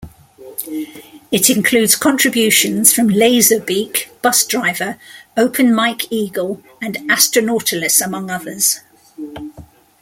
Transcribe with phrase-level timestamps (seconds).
[1.31, 4.97] It includes contributions from Lazerbeak, Busdriver,
[5.37, 8.79] Open Mike Eagle and Astronautalis, among others.